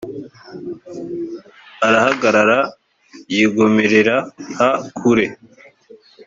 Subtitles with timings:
[1.87, 2.59] arahagarara
[3.35, 4.15] yigomerera
[4.55, 4.59] h
[4.97, 5.25] kure